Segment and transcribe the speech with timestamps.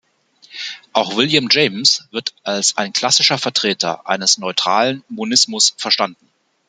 [0.93, 6.27] Auch William James wird als ein klassischer Vertreter eines neutralen Monismus verstanden.